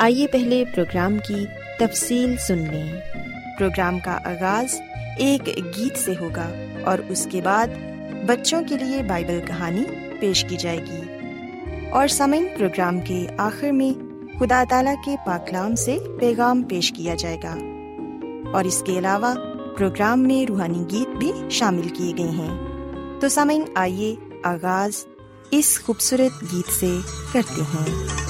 آئیے 0.00 0.26
پہلے 0.26 0.64
پروگرام 0.74 1.18
کی 1.18 1.46
تفصیل 1.78 2.36
سن 2.36 2.58
لیں 2.58 3.00
پروگرام 3.58 3.98
کا 3.98 4.18
آغاز 4.24 4.80
ایک 5.18 5.46
گیت 5.46 5.96
سے 5.96 6.12
ہوگا 6.20 6.50
اور 6.84 6.98
اس 7.08 7.28
کے 7.30 7.40
بعد 7.42 7.66
بچوں 8.26 8.62
کے 8.68 8.78
لیے 8.78 9.02
بائبل 9.02 9.40
کہانی 9.46 9.84
پیش 10.20 10.46
کی 10.48 10.56
جائے 10.56 10.78
گی۔ 10.78 11.00
اور 11.90 12.08
سمن 12.08 12.44
پروگرام 12.58 13.00
کے 13.00 13.26
آخر 13.38 13.70
میں 13.70 13.98
خدا 14.40 14.64
تعالی 14.70 14.90
کے 15.04 15.16
پاکلام 15.26 15.74
سے 15.74 15.98
پیغام 16.20 16.62
پیش 16.62 16.92
کیا 16.96 17.14
جائے 17.14 17.36
گا۔ 17.42 17.56
اور 18.52 18.64
اس 18.64 18.82
کے 18.86 18.98
علاوہ 18.98 19.34
پروگرام 19.78 20.20
میں 20.20 20.46
روحانی 20.46 20.84
گیت 20.90 21.08
بھی 21.08 21.32
شامل 21.50 21.88
کیے 21.88 22.12
گئے 22.18 22.30
ہیں۔ 22.30 22.58
تو 23.20 23.28
سمن 23.28 23.60
آئیے 23.74 24.14
آغاز 24.44 25.06
اس 25.50 25.80
خوبصورت 25.82 26.52
گیت 26.52 26.72
سے 26.72 26.96
کرتے 27.32 27.62
ہیں۔ 27.62 28.29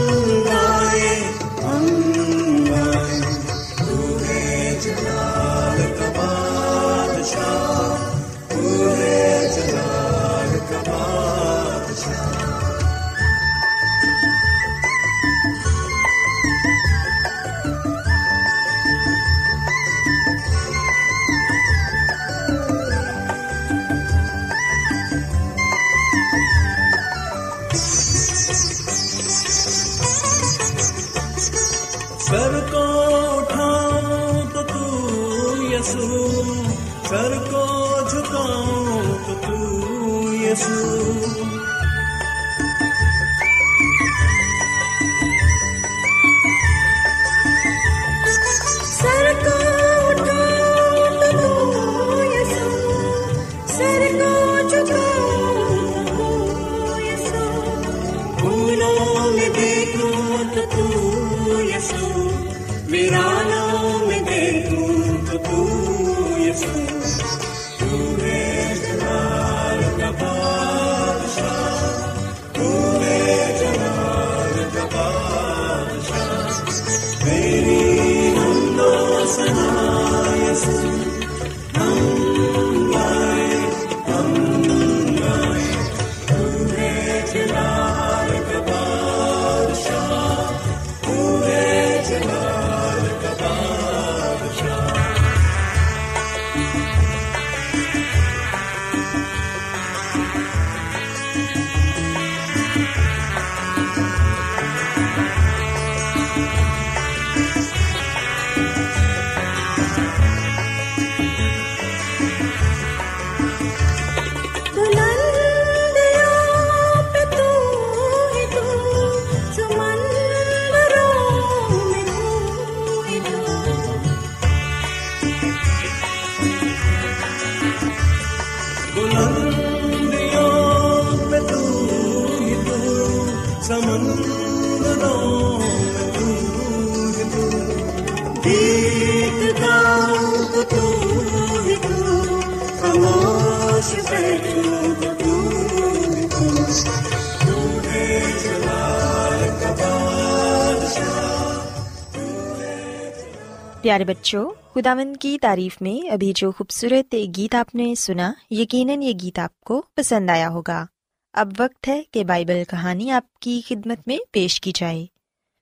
پیارے 153.91 154.05
بچوں، 154.05 154.51
خداوند 154.75 155.17
کی 155.17 155.37
تعریف 155.41 155.81
میں 155.81 156.09
ابھی 156.09 156.33
جو 156.35 156.51
خوبصورت 156.51 157.15
گیت 157.37 157.55
آپ 157.55 157.75
نے 157.75 157.95
سنا، 157.95 158.33
یقیناً 158.49 159.01
یہ 159.01 159.13
گیت 159.21 159.39
آپ 159.39 159.61
کو 159.61 159.83
پسند 159.95 160.29
آیا 160.29 160.49
ہوگا۔ 160.49 160.85
اب 161.33 161.51
وقت 161.59 161.87
ہے 161.87 162.01
کہ 162.11 162.23
بائبل 162.23 162.63
کہانی 162.69 163.11
آپ 163.11 163.33
کی 163.33 163.61
خدمت 163.67 164.07
میں 164.07 164.17
پیش 164.31 164.61
کی 164.61 164.71
جائے۔ 164.75 165.05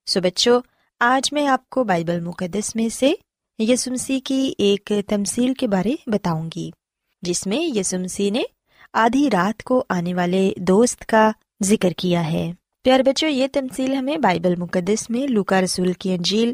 سو 0.05 0.21
بچوں، 0.21 0.61
آج 0.99 1.33
میں 1.33 1.47
آپ 1.47 1.69
کو 1.69 1.83
بائبل 1.83 2.19
مقدس 2.19 2.75
میں 2.75 2.89
سے 2.89 3.13
یسمسی 3.59 4.19
کی 4.19 4.53
ایک 4.57 4.91
تمثیل 5.07 5.53
کے 5.53 5.67
بارے 5.67 5.95
بتاؤں 6.07 6.49
گی، 6.55 6.71
جس 7.21 7.47
میں 7.47 7.77
یسمسی 7.77 8.29
نے 8.29 8.41
آدھی 8.93 9.29
رات 9.33 9.63
کو 9.63 9.83
آنے 9.89 10.13
والے 10.13 10.53
دوست 10.57 11.05
کا 11.05 11.31
ذکر 11.63 11.91
کیا 11.91 12.31
ہے۔ 12.31 12.51
پیار 12.83 12.99
بچوں، 12.99 13.29
یہ 13.29 13.47
تمثیل 13.53 13.93
ہمیں 13.93 14.17
بائبل 14.17 14.55
مقدس 14.55 15.09
میں 15.09 15.27
لوکا 15.27 15.61
رسول 15.61 15.93
کی 15.93 16.13
انجیل 16.13 16.53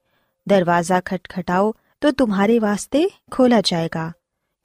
دروازہ 0.47 0.93
کھٹکھٹاؤ 1.05 1.71
تو 2.01 2.11
تمہارے 2.11 2.59
واسطے 2.59 3.03
کھولا 3.31 3.59
جائے 3.65 3.87
گا، 3.95 4.09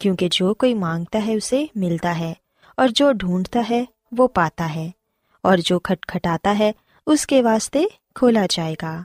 کیونکہ 0.01 0.29
جو 0.33 0.53
کوئی 0.55 0.75
مانگتا 0.75 1.27
ہے 1.27 1.35
اسے 1.35 1.65
ملتا 1.75 2.19
ہے، 2.19 2.33
اور 2.79 2.89
جو 2.89 3.11
ڈھونڈتا 3.13 3.63
ہے 3.71 3.85
وہ 4.13 4.29
پاتا 4.29 4.75
ہے، 4.75 4.91
اور 5.45 5.59
جو 5.59 5.79
کھٹکھٹاتا 5.79 6.59
ہے 6.59 6.71
اس 7.07 7.27
کے 7.27 7.43
واسطے 7.43 7.83
کھولا 8.15 8.47
جائے 8.51 8.75
گا۔ 8.83 9.03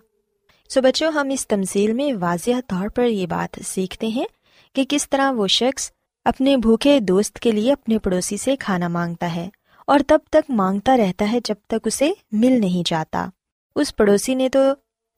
سو 0.69 0.79
so 0.79 0.85
بچوں، 0.85 1.12
ہم 1.12 1.29
اس 1.29 1.47
تمثیل 1.47 1.94
میں 1.94 2.12
واضح 2.19 2.59
طور 2.68 2.89
پر 2.89 3.06
یہ 3.06 3.25
بات 3.27 3.59
سیکھتے 3.65 4.07
ہیں 4.07 4.25
کہ 4.75 4.85
کس 4.89 5.09
طرح 5.09 5.31
وہ 5.31 5.47
شخص 5.47 5.89
اپنے 6.25 6.56
بھوکے 6.57 7.00
دوست 7.00 7.39
کے 7.39 7.51
لیے 7.51 7.71
اپنے 7.71 7.97
پڑوسی 8.00 8.38
سے 8.38 8.56
کھانا 8.56 8.88
مانگتا 8.88 9.33
ہے، 9.35 9.50
اور 9.88 10.00
تب 10.07 10.19
تک 10.29 10.50
مانگتا 10.51 10.95
رہتا 10.97 11.31
ہے 11.31 11.39
جب 11.45 11.56
تک 11.67 11.88
اسے 11.88 12.12
مل 12.31 12.59
نہیں 12.62 12.88
جاتا۔ 12.88 13.27
اس 13.75 13.95
پڑوسی 13.95 14.35
نے 14.35 14.50
تو 14.50 14.59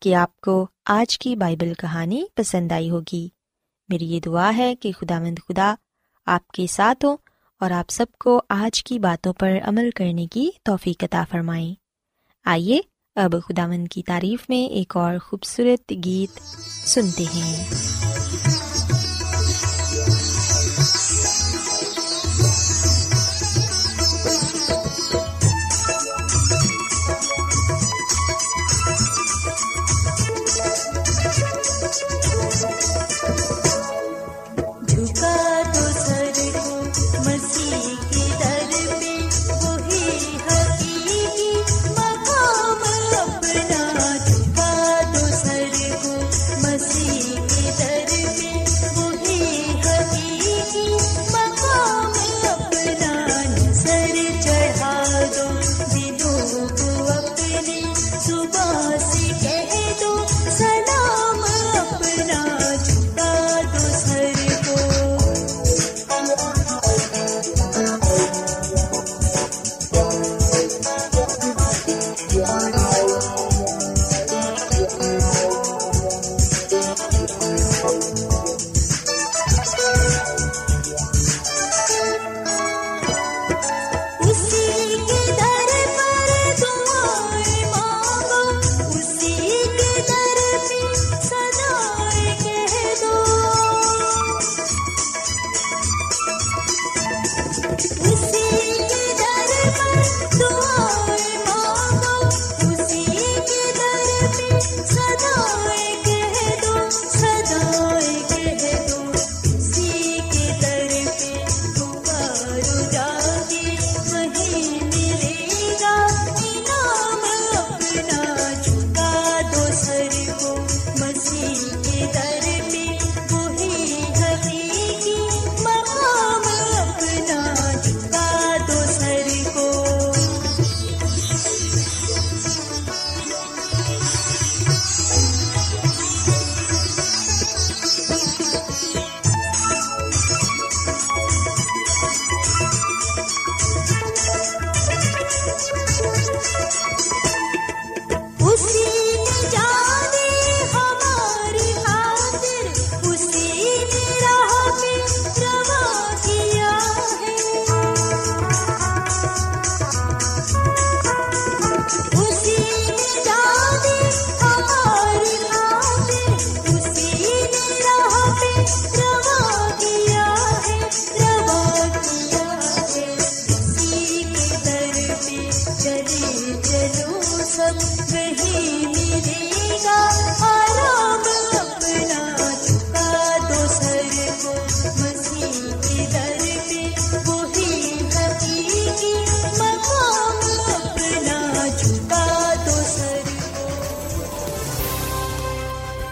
کہ 0.00 0.14
آپ 0.14 0.40
کو 0.40 0.66
آج 0.86 1.18
کی 1.18 1.36
بائبل 1.36 1.74
کہانی 1.74 2.24
پسند 2.34 2.72
آئی 2.72 2.90
ہوگی۔ 2.90 3.28
میری 3.88 4.04
یہ 4.04 4.20
دعا 4.20 4.56
ہے 4.56 4.74
کہ 4.76 4.92
خدا 4.92 5.18
مند 5.18 5.38
خدا 5.48 5.74
آپ 6.26 6.48
کے 6.48 6.66
ساتھ 6.66 7.04
ہوں 7.04 7.16
اور 7.60 7.70
آپ 7.70 7.90
سب 7.90 8.06
کو 8.20 8.42
آج 8.48 8.84
کی 8.84 8.98
باتوں 8.98 9.32
پر 9.32 9.52
عمل 9.62 9.90
کرنے 9.94 10.26
کی 10.26 10.50
توفیق 10.62 11.04
عطا 11.04 11.24
فرمائیں۔ 11.30 11.74
آئیے 12.44 12.80
اب 13.16 13.34
خدا 13.48 13.66
مند 13.66 13.88
کی 13.88 14.02
تعریف 14.02 14.48
میں 14.48 14.72
ایک 14.72 14.96
اور 14.96 15.18
خوبصورت 15.18 15.92
گیت 16.04 16.40
سنتے 16.88 17.24
ہیں۔ 17.34 17.64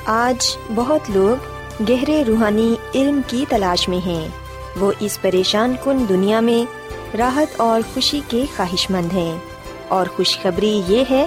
آج 0.06 0.58
بہت 0.74 1.00
لوگ 1.10 1.36
گہرے 1.88 2.24
روحانی 2.26 2.74
علم 2.94 3.20
کی 3.26 3.44
تلاش 3.48 3.88
میں 3.88 4.06
ہیں۔ 4.06 4.28
وہ 4.80 4.92
اس 5.00 5.18
پریشان 5.20 5.74
کن 5.84 6.08
دنیا 6.08 6.40
میں 6.40 6.86
راحت 7.16 7.60
اور 7.60 7.80
خوشی 7.94 8.20
کے 8.28 8.44
خواہش 8.56 8.90
مند 8.90 9.12
ہیں۔ 9.12 9.38
اور 9.88 10.06
خوشخبری 10.16 10.82
یہ 10.86 11.04
ہے 11.10 11.26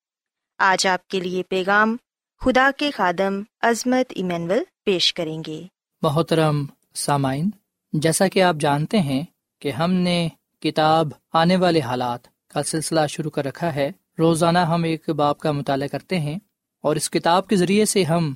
آج 0.63 0.87
آپ 0.87 1.07
کے 1.07 1.19
لیے 1.19 1.43
پیغام 1.43 1.97
خدا 2.39 2.69
کے 2.77 2.91
خادم 2.91 3.41
عظمت 3.61 4.13
ایمینول 4.15 4.59
پیش 4.83 5.13
کریں 5.13 5.43
گے۔ 5.47 5.63
محترم 6.01 6.65
سامعین، 6.93 7.49
جیسا 7.93 8.27
کہ 8.27 8.43
آپ 8.43 8.55
جانتے 8.55 8.99
ہیں 8.99 9.23
کہ 9.59 9.71
ہم 9.71 9.91
نے 9.91 10.29
کتاب 10.59 11.07
آنے 11.33 11.55
والے 11.55 11.79
حالات 11.79 12.47
کا 12.47 12.63
سلسلہ 12.63 12.99
شروع 13.09 13.31
کر 13.31 13.45
رکھا 13.45 13.75
ہے۔ 13.75 13.91
روزانہ 14.19 14.59
ہم 14.59 14.83
ایک 14.83 15.09
باپ 15.09 15.39
کا 15.39 15.51
مطالعہ 15.51 15.87
کرتے 15.87 16.19
ہیں 16.19 16.39
اور 16.81 16.95
اس 16.95 17.09
کتاب 17.09 17.47
کے 17.47 17.55
ذریعے 17.55 17.85
سے 17.85 18.03
ہم 18.03 18.33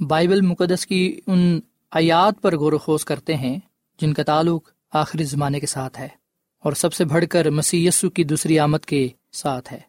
بائبل 0.00 0.40
مقدس 0.40 0.86
کی 0.86 1.20
ان 1.26 1.60
آیات 1.90 2.42
پر 2.42 2.56
غور 2.56 2.72
و 2.72 2.78
خوض 2.78 3.04
کرتے 3.04 3.34
ہیں 3.34 3.58
جن 4.00 4.14
کا 4.14 4.22
تعلق 4.22 4.70
آخری 4.92 5.24
زمانے 5.24 5.60
کے 5.60 5.66
ساتھ 5.66 6.00
ہے 6.00 6.08
اور 6.58 6.72
سب 6.72 6.92
سے 6.92 7.04
بڑھ 7.04 7.24
کر 7.30 7.50
مسی 7.50 7.86
یسو 7.86 8.10
کی 8.10 8.24
دوسری 8.24 8.58
آمد 8.58 8.84
کے 8.86 9.08
ساتھ 9.32 9.72
ہے۔ 9.72 9.80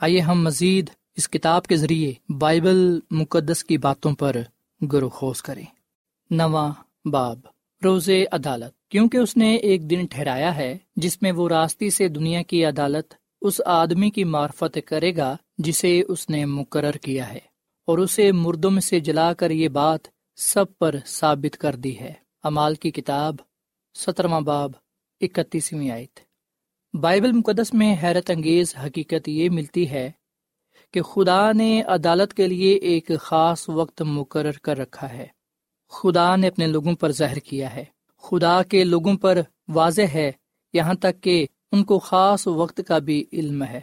آئیے 0.00 0.20
ہم 0.20 0.44
مزید 0.44 0.90
اس 1.16 1.28
کتاب 1.28 1.66
کے 1.66 1.76
ذریعے 1.76 2.12
بائبل 2.34 2.78
مقدس 3.10 3.62
کی 3.64 3.76
باتوں 3.78 4.14
پر 4.14 4.36
غور 4.80 5.02
و 5.02 5.08
خوض 5.08 5.40
کریں 5.42 5.64
نواں 6.30 6.70
باب، 7.04 7.38
روز 7.82 8.08
عدالت۔ 8.32 8.72
کیونکہ 8.90 9.16
اس 9.16 9.36
نے 9.36 9.54
ایک 9.56 9.88
دن 9.90 10.06
ٹھہرایا 10.10 10.54
ہے 10.56 10.76
جس 10.96 11.20
میں 11.22 11.32
وہ 11.32 11.48
راستی 11.48 11.90
سے 11.90 12.08
دنیا 12.08 12.42
کی 12.42 12.64
عدالت 12.64 13.14
اس 13.42 13.60
آدمی 13.66 14.10
کی 14.10 14.24
معرفت 14.24 14.78
کرے 14.86 15.16
گا 15.16 15.36
جسے 15.58 16.00
اس 16.08 16.28
نے 16.30 16.44
مقرر 16.44 16.96
کیا 16.96 17.28
ہے، 17.32 17.38
اور 17.88 17.98
اسے 17.98 18.30
مردم 18.32 18.80
سے 18.80 19.00
جلا 19.00 19.32
کر 19.32 19.50
یہ 19.50 19.68
بات 19.68 20.08
سب 20.38 20.78
پر 20.78 20.94
ثابت 21.08 21.56
کر 21.56 21.76
دی 21.76 21.98
ہے۔ 22.00 22.12
امال 22.44 22.74
کی 22.74 22.90
کتاب، 22.90 23.34
سترواں 23.96 24.40
باب، 24.40 24.70
اکتیسویں 25.20 25.90
آیت۔ 25.90 26.20
بائبل 26.94 27.32
مقدس 27.32 27.72
میں 27.74 27.94
حیرت 28.02 28.30
انگیز 28.30 28.74
حقیقت 28.76 29.28
یہ 29.28 29.50
ملتی 29.50 29.88
ہے 29.90 30.10
کہ 30.92 31.02
خدا 31.02 31.52
نے 31.52 31.82
عدالت 31.82 32.34
کے 32.34 32.46
لیے 32.48 32.74
ایک 32.74 33.10
خاص 33.20 33.68
وقت 33.68 34.02
مقرر 34.02 34.58
کر 34.62 34.78
رکھا 34.78 35.12
ہے۔ 35.12 35.26
خدا 35.90 36.36
نے 36.36 36.48
اپنے 36.48 36.66
لوگوں 36.66 36.94
پر 36.94 37.12
ظاہر 37.12 37.38
کیا 37.38 37.74
ہے۔ 37.74 37.84
خدا 38.22 38.62
کے 38.62 38.84
لوگوں 38.84 39.16
پر 39.16 39.40
واضح 39.68 40.02
ہے 40.14 40.32
یہاں 40.72 40.94
تک 40.94 41.22
کہ 41.22 41.46
ان 41.72 41.84
کو 41.84 41.98
خاص 41.98 42.46
وقت 42.46 42.80
کا 42.88 42.98
بھی 42.98 43.24
علم 43.32 43.62
ہے۔ 43.62 43.80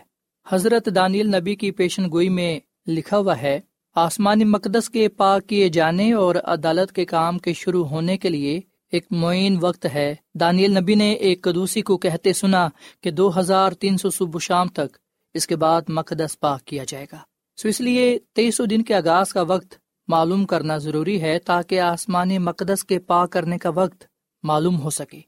حضرت 0.49 0.89
دانیل 0.95 1.35
نبی 1.35 1.55
کی 1.55 1.71
پیشن 1.71 2.11
گوئی 2.11 2.29
میں 2.29 2.59
لکھا 2.87 3.17
ہوا 3.17 3.41
ہے 3.41 3.59
آسمانی 3.95 4.43
مقدس 4.43 4.89
کے 4.89 5.07
پاک 5.07 5.47
کیے 5.47 5.69
جانے 5.69 6.13
اور 6.13 6.35
عدالت 6.35 6.91
کے 6.91 7.05
کام 7.05 7.39
کے 7.39 7.53
شروع 7.53 7.85
ہونے 7.85 8.17
کے 8.17 8.29
لیے 8.29 8.61
ایک 8.91 9.05
معین 9.11 9.57
وقت 9.61 9.87
ہے۔ 9.93 10.15
دانیل 10.39 10.77
نبی 10.77 10.95
نے 10.95 11.11
ایک 11.11 11.41
قدوسی 11.41 11.81
کو 11.81 11.97
کہتے 11.97 12.33
سنا 12.33 12.69
کہ 13.01 13.11
دو 13.11 13.39
ہزار 13.39 13.71
تین 13.71 13.97
سو 13.97 14.09
صبح 14.09 14.39
شام 14.39 14.67
تک 14.67 14.97
اس 15.38 15.48
کے 15.48 15.56
بعد 15.56 15.82
مقدس 15.89 16.39
پاک 16.39 16.65
کیا 16.65 16.84
جائے 16.88 17.06
گا۔ 17.12 17.17
سو 17.58 17.67
اس 17.67 17.82
لیے 17.82 18.20
تیئیسو 18.34 18.65
دن 18.65 18.82
کے 18.82 18.96
آغاز 18.96 19.34
کا 19.34 19.41
وقت 19.41 19.75
معلوم 20.08 20.46
کرنا 20.46 20.77
ضروری 20.77 21.22
ہے 21.22 21.39
تاکہ 21.39 21.79
آسمانی 21.79 22.38
مقدس 22.39 22.84
کے 22.84 23.00
پاک 23.00 23.32
کرنے 23.32 23.58
کا 23.58 23.70
وقت 23.70 24.03
معلوم 24.44 24.82
ہو 24.82 24.89
سکے 24.89 25.22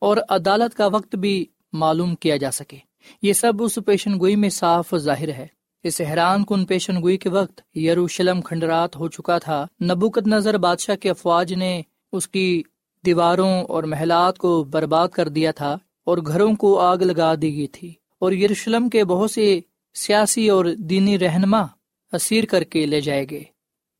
اور 0.00 0.16
عدالت 0.28 0.76
کا 0.76 0.86
وقت 0.86 1.16
بھی 1.16 1.46
معلوم 1.72 2.14
کیا 2.14 2.36
جا 2.36 2.50
سکے۔ 2.50 2.76
یہ 3.22 3.32
سب 3.32 3.62
اس 3.62 3.78
پیشن 3.86 4.18
گوئی 4.20 4.36
میں 4.36 4.48
صاف 4.48 4.94
ظاہر 4.96 5.28
ہے۔ 5.28 5.46
اس 5.82 6.00
حیران 6.00 6.44
کن 6.44 6.64
پیشن 6.64 7.02
گوئی 7.02 7.16
کے 7.16 7.28
وقت 7.28 7.76
یروشلم 7.76 8.40
کھنڈرات 8.40 8.96
ہو 8.96 9.08
چکا 9.08 9.38
تھا۔ 9.38 9.66
نبوکت 9.82 10.26
نظر 10.26 10.58
بادشاہ 10.58 10.96
کے 10.96 11.10
افواج 11.10 11.52
نے 11.54 11.82
اس 12.12 12.28
کی 12.28 12.62
دیواروں 13.06 13.62
اور 13.62 13.82
محلات 13.82 14.38
کو 14.38 14.64
برباد 14.64 15.08
کر 15.08 15.28
دیا 15.28 15.50
تھا 15.50 15.78
اور 16.04 16.18
گھروں 16.18 16.54
کو 16.54 16.80
آگ 16.80 16.96
لگا 16.96 17.34
دی 17.34 17.56
گئی 17.56 17.66
تھی۔ 17.66 17.94
اور 18.18 18.32
یروشلم 18.32 18.88
کے 18.88 19.04
بہت 19.04 19.30
سے 19.30 19.60
سیاسی 19.94 20.48
اور 20.48 20.64
دینی 20.64 21.18
رہنما 21.18 21.66
اسیر 22.12 22.44
کر 22.44 22.64
کے 22.64 22.86
لے 22.86 23.00
جائے 23.00 23.26
گے 23.30 23.42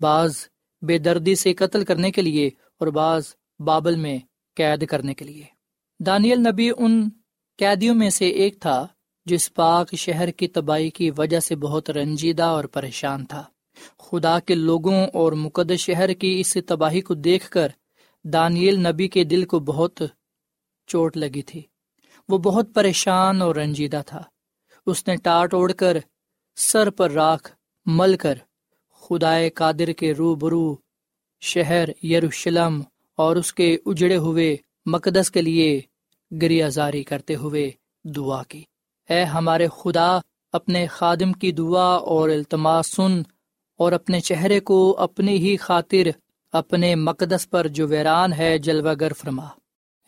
بعض 0.00 0.37
بے 0.82 0.99
دردی 0.99 1.35
سے 1.35 1.52
قتل 1.54 1.85
کرنے 1.85 2.11
کے 2.11 2.23
لیے 2.23 2.46
اور 2.46 2.87
بعض 2.87 3.25
بابل 3.58 3.96
میں 3.96 4.18
قید 4.56 4.87
کرنے 4.87 5.14
کے 5.14 5.25
لیے۔ 5.25 5.44
دانیل 6.00 6.38
نبی 6.38 6.70
ان 6.78 7.08
قیدیوں 7.58 7.94
میں 7.94 8.11
سے 8.11 8.28
ایک 8.28 8.61
تھا 8.61 8.87
جس 9.25 9.54
پاک 9.54 9.94
شہر 9.94 10.30
کی 10.30 10.49
تباہی 10.49 10.90
کی 10.90 11.11
وجہ 11.18 11.40
سے 11.40 11.56
بہت 11.56 11.90
رنجیدہ 11.90 12.42
اور 12.42 12.64
پریشان 12.64 13.25
تھا۔ 13.25 13.44
خدا 13.99 14.38
کے 14.38 14.54
لوگوں 14.54 15.06
اور 15.06 15.32
مقدس 15.32 15.80
شہر 15.80 16.12
کی 16.12 16.40
اس 16.40 16.56
تباہی 16.66 17.00
کو 17.00 17.14
دیکھ 17.14 17.50
کر 17.50 17.68
دانیل 18.25 18.88
نبی 18.88 19.08
کے 19.08 19.25
دل 19.25 19.44
کو 19.44 19.61
بہت 19.61 20.02
چوٹ 20.87 21.16
لگی 21.16 21.42
تھی۔ 21.42 21.62
وہ 22.28 22.38
بہت 22.38 22.66
پریشان 22.75 23.42
اور 23.42 23.56
رنجیدہ 23.56 24.00
تھا۔ 24.06 24.23
اس 24.87 25.09
نے 25.09 25.16
ٹاٹ 25.16 25.54
اوڑ 25.54 25.73
کر 25.73 25.97
سر 26.56 26.90
پر 26.90 27.11
راکھ 27.11 27.52
مل 27.87 28.16
کر 28.16 28.35
خدائے 28.92 29.50
قادر 29.50 29.92
کے 29.92 30.12
رو 30.12 30.35
برو 30.35 30.76
شہر 31.40 32.04
یروشلم 32.04 32.83
اور 33.16 33.37
اس 33.37 33.54
کے 33.54 33.76
اجڑے 33.87 34.16
ہوئے 34.16 34.56
مقدس 34.87 35.30
کے 35.30 35.42
لیے 35.42 35.80
گریا 36.42 36.68
زاری 36.68 37.04
کرتے 37.04 37.35
ہوئے 37.35 37.71
دعا 38.04 38.42
کی۔ 38.42 38.64
اے 39.09 39.25
ہمارے 39.25 39.66
خدا، 39.83 40.18
اپنے 40.52 40.87
خادم 40.87 41.33
کی 41.33 41.52
دعا 41.52 41.95
اور 41.97 42.28
التماس 42.28 42.87
سن 42.87 43.23
اور 43.78 43.92
اپنے 43.92 44.21
چہرے 44.21 44.61
کو 44.61 44.97
اپنی 44.99 45.37
ہی 45.37 45.56
خاطر، 45.56 46.09
اپنے 46.52 46.95
مقدس 46.95 47.50
پر 47.50 47.66
جو 47.66 47.88
ویران 47.88 48.33
ہے، 48.33 48.59
جلوہ 48.59 48.95
گر 49.00 49.12
فرما۔ 49.12 49.47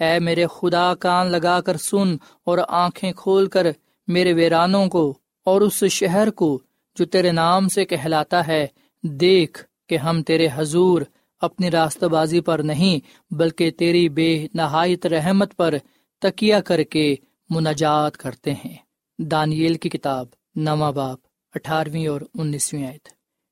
اے 0.00 0.18
میرے 0.18 0.46
خدا 0.46 0.94
کان 0.94 1.26
لگا 1.26 1.60
کر 1.60 1.76
سن 1.76 2.16
اور 2.44 2.58
آنکھیں 2.68 3.12
کھول 3.12 3.46
کر 3.46 3.66
میرے 4.06 4.32
ویرانوں 4.32 4.86
کو 4.86 5.18
اور 5.44 5.60
اس 5.60 5.84
شہر 5.84 6.30
کو 6.30 6.60
جو 6.96 7.04
تیرے 7.04 7.32
نام 7.32 7.68
سے 7.68 7.84
کہلاتا 7.84 8.46
ہے، 8.46 8.66
دیکھ 9.02 9.64
کہ 9.88 9.96
ہم 9.96 10.22
تیرے 10.22 10.48
حضور 10.54 11.02
اپنی 11.40 11.70
راستہ 11.70 12.06
بازی 12.06 12.40
پر 12.40 12.58
نہیں، 12.58 12.98
بلکہ 13.34 13.70
تیری 13.70 14.08
بے 14.08 14.46
نہایت 14.54 15.06
رحمت 15.06 15.56
پر 15.56 15.74
تکیا 16.18 16.60
کر 16.60 16.82
کے 16.82 17.14
مناجات 17.50 18.16
کرتے 18.16 18.52
ہیں۔ 18.52 18.76
دانیل 19.18 19.74
کی 19.74 19.88
کتاب، 19.88 20.26
نواں 20.56 20.92
باپ، 20.92 21.18
اٹھارہویں 21.54 22.06
اور 22.06 22.20
انیسویں 22.34 22.86
آیت۔ 22.86 23.08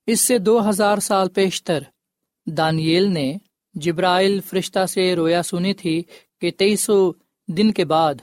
اس 0.06 0.20
سے 0.20 0.38
دو 0.38 0.68
ہزار 0.68 0.98
سال 0.98 1.28
پیشتر 1.28 1.82
دانیل 2.46 3.12
نے 3.12 3.34
جبرائل 3.74 4.40
فرشتہ 4.40 4.86
سے 4.86 5.16
رویا 5.16 5.42
سنی 5.42 5.74
تھی 5.74 6.02
کہ 6.40 6.50
تیئیسو 6.50 7.12
دن 7.48 7.72
کے 7.72 7.84
بعد 7.84 8.14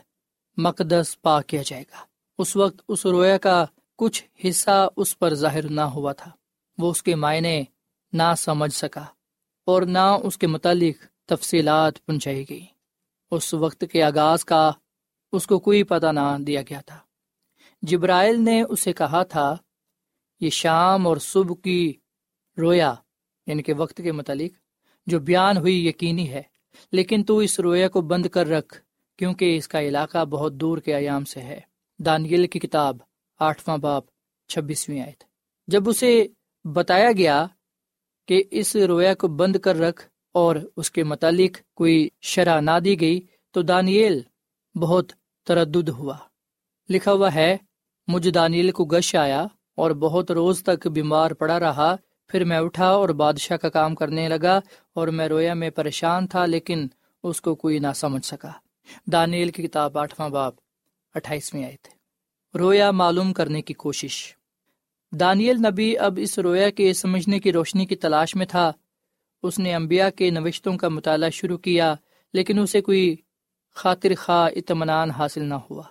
مقدس 0.57 1.21
پا 1.21 1.41
کیا 1.41 1.61
جائے 1.65 1.83
گا۔ 1.83 2.03
اس 2.37 2.55
وقت 2.55 2.81
اس 2.87 3.05
رویا 3.05 3.37
کا 3.37 3.65
کچھ 3.95 4.23
حصہ 4.47 4.87
اس 4.95 5.19
پر 5.19 5.33
ظاہر 5.33 5.69
نہ 5.69 5.81
ہوا 5.81 6.13
تھا۔ 6.13 6.31
وہ 6.77 6.91
اس 6.91 7.03
کے 7.03 7.15
معنی 7.15 7.63
نہ 8.13 8.33
سمجھ 8.37 8.73
سکا 8.73 9.05
اور 9.65 9.81
نہ 9.81 10.17
اس 10.23 10.37
کے 10.37 10.47
متعلق 10.47 11.05
تفصیلات 11.25 12.05
پہنچائی 12.05 12.45
گئی۔ 12.49 12.65
اس 13.31 13.53
وقت 13.53 13.83
کے 13.91 14.03
آغاز 14.03 14.45
کا 14.45 14.71
اس 15.31 15.47
کو 15.47 15.59
کوئی 15.59 15.83
پتہ 15.83 16.07
نہ 16.07 16.37
دیا 16.39 16.61
گیا 16.61 16.81
تھا۔ 16.81 16.97
جبرائل 17.81 18.45
نے 18.45 18.61
اسے 18.61 18.93
کہا 18.93 19.23
تھا، 19.23 19.55
یہ 20.39 20.49
شام 20.49 21.07
اور 21.07 21.17
صبح 21.17 21.55
کی 21.63 21.93
رویا 22.57 22.93
یعنی 23.47 23.63
کہ 23.63 23.73
وقت 23.73 23.97
کے 23.97 24.11
متعلق 24.11 24.51
جو 25.07 25.19
بیان 25.19 25.57
ہوئی 25.57 25.87
یقینی 25.87 26.29
ہے 26.29 26.52
لیکن 26.91 27.23
تو 27.23 27.37
اس 27.37 27.59
رویا 27.59 27.87
کو 27.87 28.01
بند 28.01 28.25
کر 28.25 28.47
رکھ، 28.47 28.81
کیونکہ 29.17 29.57
اس 29.57 29.67
کا 29.67 29.81
علاقہ 29.81 30.25
بہت 30.25 30.53
دور 30.53 30.77
کے 30.77 30.95
ایام 30.95 31.25
سے 31.25 31.41
ہے۔ 31.41 31.59
دانگل 31.99 32.47
کی 32.47 32.59
کتاب، 32.59 32.97
آٹھواں 33.39 33.77
باپ، 33.77 34.03
چھبیسویں 34.49 35.01
آئے 35.01 35.11
تھے 35.11 35.25
جب 35.67 35.89
اسے 35.89 36.27
بتایا 36.65 37.11
گیا 37.11 37.47
کہ 38.27 38.43
اس 38.51 38.75
رویا 38.75 39.13
کو 39.13 39.27
بند 39.27 39.55
کر 39.55 39.75
رکھ 39.75 40.03
اور 40.31 40.55
اس 40.77 40.91
کے 40.91 41.03
متعلق 41.03 41.57
کوئی 41.73 42.09
شرح 42.21 42.59
نہ 42.59 42.79
دی 42.79 43.01
گئی، 43.01 43.21
تو 43.51 43.61
دانیل 43.61 44.21
بہت 44.75 45.11
تردد 45.45 45.89
ہوا۔ 45.89 46.17
لکھا 46.89 47.11
ہوا 47.11 47.33
ہے، 47.33 47.57
مجھ 48.07 48.29
دانیل 48.29 48.71
کو 48.71 48.85
گش 48.85 49.15
آیا 49.15 49.45
اور 49.75 49.91
بہت 49.91 50.31
روز 50.31 50.63
تک 50.63 50.87
بیمار 50.87 51.31
پڑا 51.31 51.59
رہا 51.59 51.95
پھر 52.27 52.43
میں 52.43 52.57
اٹھا 52.57 52.87
اور 52.87 53.09
بادشاہ 53.09 53.57
کا 53.57 53.69
کام 53.69 53.95
کرنے 53.95 54.29
لگا 54.29 54.59
اور 54.93 55.07
میں 55.07 55.27
رویا 55.27 55.53
میں 55.53 55.69
پریشان 55.69 56.27
تھا 56.27 56.45
لیکن 56.45 56.87
اس 57.23 57.41
کو 57.41 57.55
کوئی 57.55 57.79
نہ 57.79 57.87
سمجھ 57.95 58.25
سکا۔ 58.25 58.51
دانیل 59.11 59.51
کی 59.51 59.67
کتاب 59.67 59.97
آٹھواں 59.97 60.29
باپ 60.29 60.53
اٹھائیسویں 61.15 61.63
آئے 61.63 61.75
تھے 61.81 61.97
رویا 62.57 62.91
معلوم 62.91 63.33
کرنے 63.33 63.61
کی 63.61 63.73
کوشش۔ 63.73 64.35
دانیل 65.11 65.55
نبی 65.57 65.97
اب 65.97 66.19
اس 66.21 66.39
رویا 66.39 66.69
کے 66.69 66.93
سمجھنے 66.93 67.39
کی 67.39 67.51
روشنی 67.51 67.85
کی 67.85 67.95
تلاش 67.95 68.35
میں 68.35 68.45
تھا۔ 68.45 68.71
اس 69.43 69.59
نے 69.59 69.75
انبیاء 69.75 70.09
کے 70.09 70.29
نوشتوں 70.29 70.77
کا 70.77 70.87
مطالعہ 70.87 71.29
شروع 71.29 71.57
کیا، 71.57 71.95
لیکن 72.33 72.59
اسے 72.59 72.81
کوئی 72.81 73.15
خاطر 73.75 74.11
خواہ 74.17 74.49
اطمینان 74.55 75.11
حاصل 75.11 75.43
نہ 75.43 75.53
ہوا۔ 75.53 75.83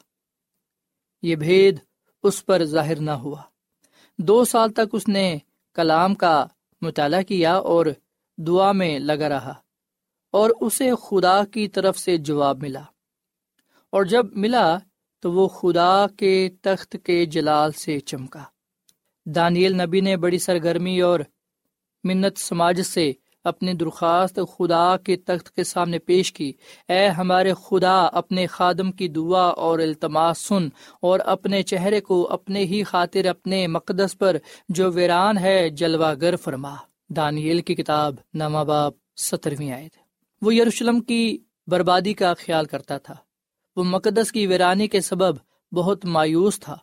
یہ 1.23 1.37
بھید 1.37 1.79
اس 2.23 2.47
پر 2.47 2.65
ظاہر 2.65 3.01
نہ 3.01 3.11
ہوا۔ 3.11 3.43
دو 4.19 4.45
سال 4.45 4.73
تک 4.73 4.81
اس 4.93 5.09
نے 5.09 5.39
کلام 5.75 6.15
کا 6.15 6.47
مطالعہ 6.81 7.23
کیا 7.23 7.55
اور 7.55 7.87
دعا 8.39 8.73
میں 8.73 8.99
لگا 8.99 9.29
رہا 9.29 9.55
اور 10.31 10.51
اسے 10.61 10.91
خدا 11.03 11.45
کی 11.45 11.69
طرف 11.69 11.99
سے 11.99 12.17
جواب 12.17 12.63
ملا۔ 12.63 12.83
اور 13.91 14.05
جب 14.05 14.27
ملا 14.37 14.79
تو 15.21 15.33
وہ 15.33 15.49
خدا 15.49 16.07
کے 16.17 16.51
تخت 16.63 16.97
کے 17.05 17.27
جلال 17.27 17.73
سے 17.73 18.01
چمکا۔ 18.01 18.45
دانیل 19.27 19.83
نبی 19.83 20.01
نے 20.01 20.17
بڑی 20.17 20.39
سرگرمی 20.39 21.01
اور 21.01 21.21
منت 22.05 22.39
سماج 22.39 22.83
سے 22.83 23.13
اپنی 23.45 23.73
درخواست 23.73 24.41
خدا 24.59 24.97
کے 24.97 25.17
تخت 25.17 25.51
کے 25.51 25.65
سامنے 25.65 25.99
پیش 25.99 26.33
کی۔ 26.33 26.53
اے 26.89 27.09
ہمارے 27.09 27.53
خدا، 27.55 28.05
اپنے 28.05 28.47
خادم 28.47 28.93
کی 28.93 29.09
دعا 29.09 29.43
اور 29.43 29.79
التماس 29.79 30.39
سن 30.39 30.69
اور 31.03 31.21
اپنے 31.21 31.63
چہرے 31.63 32.01
کو 32.01 32.29
اپنے 32.31 32.65
ہی 32.65 32.83
خاطر 32.83 33.25
اپنے 33.25 33.67
مقدس 33.67 34.19
پر 34.19 34.37
جو 34.69 34.91
ویران 34.91 35.39
ہے 35.39 35.69
جلوہ 35.69 36.15
گر 36.21 36.37
فرما۔ 36.37 36.75
دانیل 37.09 37.61
کی 37.61 37.75
کتاب 37.75 38.15
نما 38.35 38.63
باب، 38.63 38.93
سترویں 39.17 39.73
آئے 39.73 39.89
تھے 39.89 40.03
وہ 40.43 40.55
یروشلم 40.55 41.01
کی 41.01 41.39
بربادی 41.67 42.15
کا 42.15 42.35
خیال 42.35 42.65
کرتا 42.65 42.99
تھا۔ 42.99 43.15
وہ 43.77 43.85
مقدس 43.85 44.33
کی 44.33 44.47
ویرانی 44.47 44.89
کے 44.89 45.01
سبب 45.01 45.37
بہت 45.73 46.05
مایوس 46.05 46.61
تھا۔ 46.61 46.77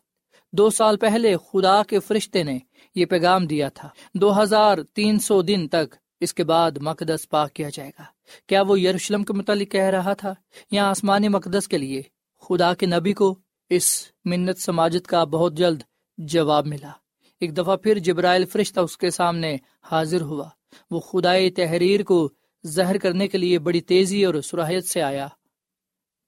دو 0.51 0.69
سال 0.69 0.97
پہلے 0.97 1.35
خدا 1.37 1.83
کے 1.83 1.99
فرشتے 1.99 2.43
نے 2.43 2.59
یہ 2.95 3.05
پیغام 3.05 3.47
دیا 3.47 3.69
تھا۔ 3.69 3.89
دو 4.13 4.41
ہزار 4.41 4.77
تین 4.93 5.19
سو 5.19 5.41
دن 5.41 5.67
تک 5.67 5.95
اس 6.19 6.33
کے 6.33 6.43
بعد 6.43 6.71
مقدس 6.81 7.29
پاک 7.29 7.53
کیا 7.53 7.69
جائے 7.73 7.91
گا۔ 7.99 8.03
کیا 8.47 8.61
وہ 8.61 8.79
یروشلم 8.79 9.23
کے 9.23 9.33
متعلق 9.33 9.71
کہہ 9.71 9.81
رہا 9.81 10.13
تھا 10.13 10.33
یا 10.71 10.89
آسمانی 10.89 11.27
مقدس 11.27 11.67
کے 11.67 11.77
لیے؟ 11.77 12.01
خدا 12.41 12.73
کے 12.73 12.85
نبی 12.85 13.13
کو 13.13 13.39
اس 13.69 14.11
منت 14.25 14.59
سماجت 14.61 15.07
کا 15.07 15.23
بہت 15.23 15.53
جلد 15.53 15.81
جواب 16.17 16.67
ملا۔ 16.67 16.91
ایک 17.39 17.57
دفعہ 17.57 17.75
پھر 17.75 17.99
جبرائل 17.99 18.45
فرشتہ 18.45 18.79
اس 18.79 18.97
کے 18.97 19.09
سامنے 19.09 19.57
حاضر 19.83 20.21
ہوا۔ 20.21 20.49
وہ 20.91 20.99
خدائی 20.99 21.49
تحریر 21.49 22.03
کو 22.03 22.29
زہر 22.63 22.97
کرنے 22.97 23.27
کے 23.27 23.37
لیے 23.37 23.59
بڑی 23.59 23.81
تیزی 23.81 24.25
اور 24.25 24.41
سراہیت 24.41 24.85
سے 24.85 25.01
آیا 25.01 25.27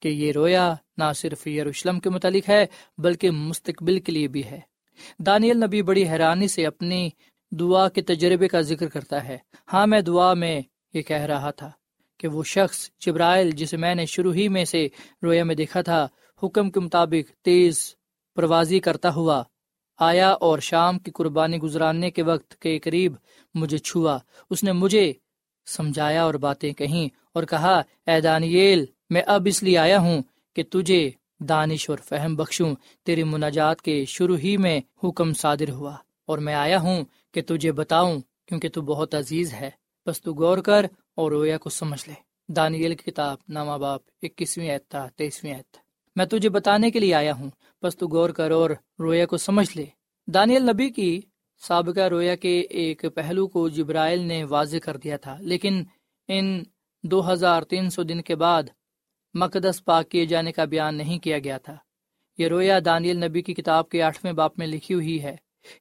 کہ 0.02 0.08
یہ 0.08 0.32
رویا 0.32 0.76
نہ 0.98 1.14
صرف 1.16 1.48
یروشلم 1.48 2.00
کے 2.00 2.10
متعلق 2.10 2.50
ہے 2.50 2.66
بلکہ 2.98 3.32
مستقبل 3.32 4.00
کے 4.00 4.12
لیے 4.12 4.28
بھی 4.28 4.44
ہے۔ 4.44 4.60
دانیل 5.20 5.58
نبی 5.58 5.82
بڑی 5.82 6.10
حیرانی 6.10 6.48
سے 6.48 6.66
اپنی 6.66 7.10
دعا 7.52 7.90
کے 7.90 8.02
تجربے 8.02 8.48
کا 8.48 8.62
ذکر 8.62 8.88
کرتا 8.88 9.28
ہے۔ 9.28 9.38
ہاں 9.74 9.88
میں 9.88 10.02
دعا 10.02 10.34
میں 10.34 10.62
یہ 10.94 11.02
کہہ 11.02 11.26
رہا 11.26 11.52
تھا 11.52 11.72
کہ 12.20 12.28
وہ 12.28 12.44
شخص 12.44 12.90
جبرائل 13.00 13.52
جسے 13.52 13.78
میں 13.78 13.96
نے 13.96 14.06
شروع 14.06 14.34
ہی 14.34 14.48
میں 14.48 14.66
سے 14.66 14.88
رویا 15.24 15.44
میں 15.44 15.56
دیکھا 15.56 15.82
تھا، 15.82 16.08
حکم 16.42 16.70
کے 16.72 16.80
مطابق 16.80 17.32
تیز 17.46 17.96
پروازی 18.36 18.80
کرتا 18.80 19.14
ہوا 19.14 19.44
آیا 20.00 20.30
اور 20.32 20.60
شام 20.60 21.00
کی 21.00 21.12
قربانی 21.12 21.58
گزارنے 21.58 22.12
کے 22.12 22.24
وقت 22.24 22.56
کے 22.56 22.80
قریب 22.80 23.14
مجھے 23.56 23.78
چھوا۔ 23.78 24.18
اس 24.50 24.64
نے 24.64 24.72
مجھے 24.72 25.14
سمجھایا 25.68 26.24
اور 26.24 26.34
باتیں 26.34 26.72
کہیں 26.74 27.08
اور 27.34 27.44
کہا، 27.44 27.82
اے 28.08 28.22
دانیل 28.22 28.86
میں 29.10 29.22
اب 29.26 29.42
اس 29.46 29.64
لیے 29.64 29.78
آیا 29.78 30.00
ہوں 30.00 30.22
کہ 30.56 30.64
تجھے 30.64 31.10
دانش 31.40 31.90
اور 31.90 31.98
فہم 31.98 32.36
بخشوں، 32.36 32.76
تیری 33.04 33.24
مناجات 33.24 33.82
کے 33.82 34.06
شروع 34.06 34.38
ہی 34.38 34.58
میں 34.58 34.80
حکم 35.04 35.34
صادر 35.34 35.70
ہوا 35.70 35.96
اور 36.26 36.38
میں 36.38 36.54
آیا 36.56 36.80
ہوں 36.80 37.04
کہ 37.32 37.42
تجھے 37.42 37.72
بتاؤں، 37.72 38.22
کیونکہ 38.48 38.70
تو 38.70 38.82
بہت 38.82 39.16
عزیز 39.16 39.54
ہے۔ 39.54 39.70
بس 40.06 40.22
تو 40.22 40.34
غور 40.34 40.58
کر 40.58 40.86
اور 41.16 41.32
رویا 41.32 41.58
کو 41.58 41.70
سمجھ 41.70 42.10
لے۔ 42.10 42.14
دانیل 42.54 42.96
کی 42.96 43.12
کتاب، 43.12 43.38
نامہ 43.50 43.78
باپ، 43.78 44.02
اکیسویں 44.22 44.70
ایت 44.70 44.96
تیسویں 45.16 45.54
ایت 45.54 45.78
میں 46.16 46.26
تجھے 46.26 46.50
بتانے 46.50 46.92
کے 46.92 47.00
لیے 47.00 47.14
آیا 47.14 47.34
ہوں 47.34 47.50
بس 47.82 47.98
تو 47.98 48.08
غور 48.08 48.30
کر 48.30 48.52
اور 48.52 48.70
رویا 49.00 49.26
کو 49.26 49.38
سمجھ 49.38 49.78
لے۔ 49.78 49.86
دانیل 50.28 50.64
نبی 50.64 50.90
کی 50.90 51.22
سابقہ 51.68 52.08
رویا 52.08 52.36
کے 52.36 52.60
ایک 52.60 53.06
پہلو 53.16 53.48
کو 53.48 53.70
جبرائل 53.70 54.20
نے 54.20 54.44
واضح 54.44 54.78
کر 54.78 54.98
دیا 54.98 55.18
تھا، 55.18 55.38
لیکن 55.40 55.84
ان 56.28 56.64
دو 57.04 57.34
ہزار 57.34 57.62
تین 57.62 57.90
سو 57.90 58.04
دن 58.04 58.22
کے 58.22 58.36
بعد 58.36 58.64
مقدس 59.34 59.86
پاک 59.86 60.10
کیے 60.10 60.26
جانے 60.26 60.52
کا 60.52 60.66
بیان 60.66 60.96
نہیں 60.96 61.20
کیا 61.20 61.40
گیا 61.40 61.58
تھا۔ 61.58 61.78
یہ 62.38 62.48
رویا 62.48 62.80
دانیل 62.86 63.24
نبی 63.26 63.42
کی 63.42 63.54
کتاب 63.54 63.90
کے 63.90 64.02
آٹھویں 64.02 64.34
باپ 64.34 64.60
میں 64.60 64.68
لکھی 64.68 64.96
ہوئی 64.96 65.24
ہے۔ 65.24 65.36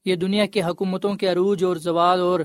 یہ 0.05 0.17
دنیا 0.17 0.47
کی 0.47 0.63
حکومتوں 0.63 1.15
کے 1.15 1.29
عروج 1.29 1.65
اور 1.65 1.77
زوال 1.77 2.21
اور 2.21 2.41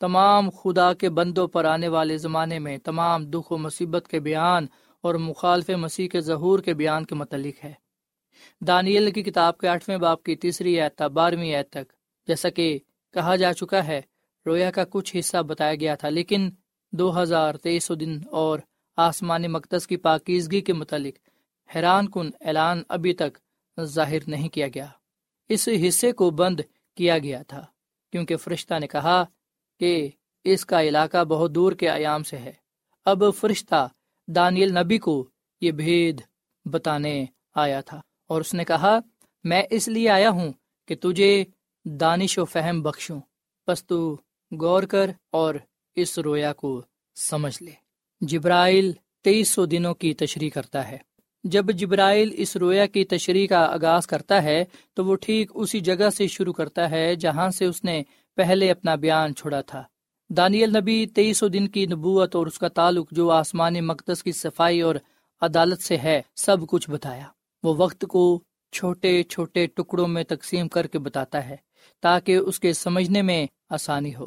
تمام 0.00 0.50
خدا 0.50 0.92
کے 0.92 1.10
بندوں 1.10 1.46
پر 1.48 1.64
آنے 1.64 1.88
والے 1.88 2.16
زمانے 2.16 2.58
میں 2.58 2.78
تمام 2.78 3.24
دکھ 3.24 3.52
و 3.52 3.58
مصیبت 3.58 4.08
کے 4.08 4.20
بیان 4.20 4.66
اور 5.04 5.14
مخالف 5.14 5.70
مسیح 5.70 6.08
کے 6.08 6.20
ظہور 6.20 6.58
کے 6.58 6.74
بیان 6.74 7.04
کے 7.04 7.14
متعلق 7.14 7.64
ہے۔ 7.64 7.72
دانیل 8.66 9.10
کی 9.10 9.22
کتاب 9.22 9.58
کے 9.58 9.68
آٹھویں 9.68 9.98
باپ 9.98 10.22
کی 10.22 10.36
تیسری 10.36 10.76
تا 10.96 11.06
بارہویں 11.06 11.54
ایت 11.54 11.70
تک 11.70 11.92
جیسا 12.28 12.48
کہ 12.48 12.78
کہا 13.14 13.36
جا 13.36 13.52
چکا 13.52 13.86
ہے 13.86 14.00
رویا 14.46 14.70
کا 14.70 14.84
کچھ 14.90 15.16
حصہ 15.16 15.42
بتایا 15.42 15.74
گیا 15.74 15.94
تھا، 15.94 16.08
لیکن 16.08 16.50
دو 16.92 17.22
ہزار 17.22 17.54
تیئیس 17.54 17.90
دن 18.00 18.18
اور 18.30 18.58
آسمانی 18.96 19.48
مقدس 19.48 19.86
کی 19.86 19.96
پاکیزگی 19.96 20.60
کے 20.60 20.72
متعلق 20.72 21.16
حیران 21.76 22.08
کن 22.10 22.30
اعلان 22.40 22.82
ابھی 22.88 23.12
تک 23.12 23.38
ظاہر 23.80 24.22
نہیں 24.26 24.48
کیا 24.48 24.66
گیا۔ 24.74 24.86
اس 25.48 25.68
حصے 25.88 26.12
کو 26.12 26.30
بند 26.30 26.60
کیا 26.96 27.18
گیا 27.18 27.42
تھا، 27.42 27.66
کیونکہ 28.12 28.36
فرشتہ 28.36 28.78
نے 28.78 28.86
کہا 28.86 29.24
کہ 29.80 30.10
اس 30.44 30.66
کا 30.66 30.82
علاقہ 30.82 31.24
بہت 31.24 31.54
دور 31.54 31.72
کے 31.72 31.90
ایام 31.90 32.22
سے 32.22 32.36
ہے۔ 32.36 32.52
اب 33.04 33.22
فرشتہ 33.36 33.88
دانیل 34.28 34.78
نبی 34.78 34.98
کو 34.98 35.28
یہ 35.60 35.70
بھید 35.70 36.20
بتانے 36.64 37.24
آیا 37.54 37.80
تھا 37.80 38.00
اور 38.26 38.40
اس 38.40 38.54
نے 38.54 38.64
کہا، 38.64 38.98
میں 39.44 39.62
اس 39.70 39.88
لیے 39.88 40.08
آیا 40.10 40.30
ہوں 40.30 40.52
کہ 40.88 40.94
تجھے 41.00 41.44
دانش 41.84 42.38
و 42.38 42.44
فہم 42.44 42.82
بخشوں 42.82 43.20
بس 43.66 43.86
تو 43.86 44.16
غور 44.60 44.82
کر 44.82 45.10
اور 45.30 45.54
اس 45.94 46.18
رویا 46.18 46.52
کو 46.52 46.82
سمجھ 47.16 47.62
لے۔ 47.62 47.70
جبرائل 48.20 48.92
تیئیس 49.22 49.48
سو 49.48 49.66
دنوں 49.66 49.94
کی 49.94 50.14
تشریح 50.14 50.50
کرتا 50.50 50.88
ہے۔ 50.88 50.98
جب 51.44 51.72
جبرائل 51.72 52.30
اس 52.32 52.56
رویا 52.56 52.86
کی 52.86 53.04
تشریح 53.04 53.46
کا 53.46 53.58
آغاز 53.58 54.06
کرتا 54.06 54.42
ہے 54.42 54.64
تو 54.94 55.04
وہ 55.04 55.16
ٹھیک 55.16 55.50
اسی 55.54 55.80
جگہ 55.80 56.10
سے 56.10 56.26
شروع 56.26 56.52
کرتا 56.52 56.90
ہے 56.90 57.14
جہاں 57.14 57.50
سے 57.50 57.64
اس 57.64 57.84
نے 57.84 58.02
پہلے 58.36 58.70
اپنا 58.70 58.94
بیان 58.94 59.34
چھوڑا 59.34 59.60
تھا۔ 59.60 59.82
دانیل 60.30 60.76
نبی 60.76 61.06
تیئیس 61.06 61.38
سو 61.38 61.48
دن 61.48 61.68
کی 61.68 61.86
نبوت 61.86 62.36
اور 62.36 62.46
اس 62.46 62.58
کا 62.58 62.68
تعلق 62.68 63.10
جو 63.10 63.30
آسمانی 63.30 63.80
مقدس 63.80 64.22
کی 64.22 64.32
صفائی 64.32 64.80
اور 64.80 64.94
عدالت 65.40 65.82
سے 65.82 65.96
ہے، 65.96 66.22
سب 66.36 66.56
کچھ 66.68 66.90
بتایا۔ 66.90 67.26
وہ 67.62 67.74
وقت 67.76 68.04
کو 68.08 68.42
چھوٹے 68.72 69.22
چھوٹے 69.22 69.66
ٹکڑوں 69.66 70.08
میں 70.08 70.24
تقسیم 70.24 70.68
کر 70.68 70.86
کے 70.86 70.98
بتاتا 70.98 71.48
ہے 71.48 71.56
تاکہ 72.00 72.36
اس 72.36 72.60
کے 72.60 72.72
سمجھنے 72.72 73.22
میں 73.22 73.46
آسانی 73.70 74.14
ہو 74.14 74.26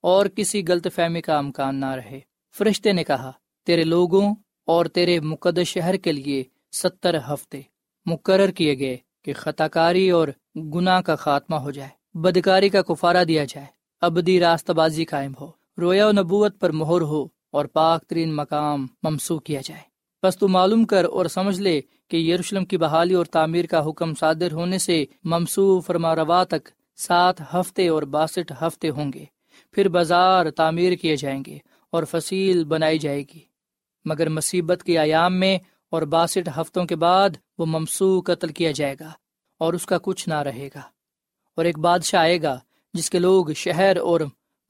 اور 0.00 0.26
کسی 0.26 0.62
غلط 0.68 0.86
فہمی 0.94 1.20
کا 1.20 1.38
امکان 1.38 1.80
نہ 1.80 1.90
رہے۔ 1.90 2.20
فرشتے 2.58 2.92
نے 2.92 3.04
کہا، 3.04 3.32
تیرے 3.66 3.84
لوگوں 3.84 4.34
اور 4.66 4.86
تیرے 4.86 5.20
مقدس 5.20 5.66
شہر 5.66 5.96
کے 5.96 6.12
لیے 6.12 6.44
ستر 6.76 7.16
ہفتے 7.28 7.60
مقرر 8.06 8.50
کیے 8.50 8.78
گئے 8.78 8.96
کہ 9.24 9.32
خطا 9.32 9.68
کاری 9.68 10.10
اور 10.10 10.28
گناہ 10.56 11.00
کا 11.00 11.16
خاتمہ 11.16 11.56
ہو 11.56 11.70
جائے، 11.70 12.18
بدکاری 12.18 12.68
کا 12.68 12.82
کفارہ 12.82 13.24
دیا 13.24 13.44
جائے، 13.44 13.66
ابدی 14.00 14.40
راست 14.40 14.70
بازی 14.70 15.04
قائم 15.04 15.32
ہو، 15.40 15.50
رویا 15.78 16.08
و 16.08 16.12
نبوت 16.12 16.60
پر 16.60 16.70
مہر 16.70 17.00
ہو 17.00 17.26
اور 17.50 17.64
پاک 17.64 18.04
ترین 18.04 18.34
مقام 18.36 18.86
ممسو 19.02 19.38
کیا 19.38 19.60
جائے۔ 19.64 19.82
بس 20.22 20.38
تو 20.38 20.48
معلوم 20.48 20.84
کر 20.84 21.04
اور 21.04 21.26
سمجھ 21.26 21.60
لے 21.60 21.80
کہ 22.08 22.16
یروشلم 22.16 22.64
کی 22.64 22.76
بحالی 22.76 23.14
اور 23.14 23.24
تعمیر 23.24 23.66
کا 23.66 23.88
حکم 23.88 24.14
صادر 24.14 24.52
ہونے 24.52 24.78
سے 24.78 25.04
ممسو 25.24 25.80
فرما 25.80 26.14
روا 26.14 26.44
تک 26.44 26.68
سات 26.96 27.40
ہفتے 27.54 27.88
اور 27.88 28.02
باسٹھ 28.02 28.52
ہفتے 28.60 28.88
ہوں 28.88 29.12
گے۔ 29.12 29.24
پھر 29.72 29.88
بازار 29.88 30.50
تعمیر 30.50 30.92
کیے 30.92 31.16
جائیں 31.16 31.42
گے 31.46 31.58
اور 31.92 32.04
فصیل 32.04 32.64
بنائی 32.64 32.98
جائے 32.98 33.22
گی۔ 33.34 33.40
مگر 34.04 34.28
مصیبت 34.28 34.82
کے 34.82 34.98
ایام 34.98 35.40
میں 35.40 35.58
اور 35.96 36.02
باسٹھ 36.02 36.60
ہفتوں 36.60 36.84
کے 36.84 36.96
بعد 36.96 37.30
وہ 37.58 37.66
ممسو 37.66 38.20
قتل 38.20 38.48
کیا 38.48 38.70
جائے 38.70 38.96
گا 39.00 39.12
اور 39.58 39.74
اس 39.74 39.86
کا 39.86 39.98
کچھ 40.02 40.28
نہ 40.28 40.34
رہے 40.34 40.68
گا۔ 40.74 40.80
اور 41.54 41.64
ایک 41.64 41.78
بادشاہ 41.78 42.20
آئے 42.20 42.42
گا 42.42 42.58
جس 42.94 43.10
کے 43.10 43.18
لوگ 43.18 43.52
شہر 43.52 43.96
اور 43.96 44.20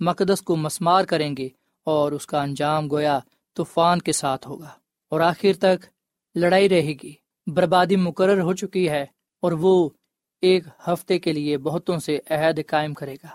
مقدس 0.01 0.43
کو 0.43 0.57
مسمار 0.57 1.05
کریں 1.05 1.37
گے 1.39 1.49
اور 1.85 2.12
اس 2.12 2.27
کا 2.27 2.43
انجام 2.43 2.91
گویا 2.91 3.19
طوفان 3.55 4.01
کے 4.01 4.12
ساتھ 4.12 4.49
ہوگا 4.49 4.69
اور 5.11 5.21
آخر 5.21 5.53
تک 5.59 5.87
لڑائی 6.35 6.69
رہے 6.69 6.93
گی۔ 7.03 7.12
بربادی 7.47 7.97
مقرر 7.97 8.41
ہو 8.41 8.55
چکی 8.55 8.89
ہے 8.89 9.07
اور 9.43 9.53
وہ 9.53 9.91
ایک 10.41 10.65
ہفتے 10.87 11.19
کے 11.19 11.33
لیے 11.33 11.59
بہتوں 11.59 11.99
سے 11.99 12.19
عہد 12.31 12.61
قائم 12.67 12.95
کرے 12.95 13.15
گا 13.15 13.29